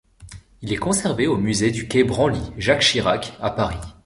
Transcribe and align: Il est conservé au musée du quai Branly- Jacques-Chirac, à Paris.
Il 0.63 0.73
est 0.73 0.77
conservé 0.77 1.27
au 1.27 1.37
musée 1.37 1.69
du 1.69 1.87
quai 1.87 2.03
Branly- 2.03 2.41
Jacques-Chirac, 2.57 3.37
à 3.39 3.51
Paris. 3.51 3.77